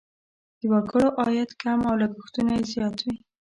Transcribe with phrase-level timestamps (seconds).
[0.59, 3.15] د وګړو عاید کم او لګښتونه یې زیات وي.